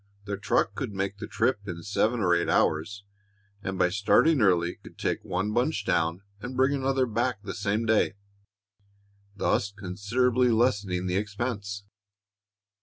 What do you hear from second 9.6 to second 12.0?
considerably lessening the expense."